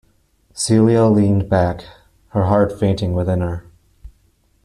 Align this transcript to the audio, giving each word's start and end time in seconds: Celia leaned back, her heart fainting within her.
Celia 0.55 1.03
leaned 1.03 1.47
back, 1.47 1.83
her 2.29 2.45
heart 2.45 2.71
fainting 2.79 3.13
within 3.13 3.41
her. 3.41 3.65